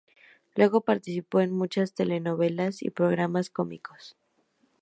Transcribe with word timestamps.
Luego 0.55 0.81
participó 0.81 1.41
en 1.41 1.51
muchas 1.53 1.93
telenovelas 1.93 2.81
y 2.81 2.89
programas 2.89 3.51
cómicos. 3.51 4.17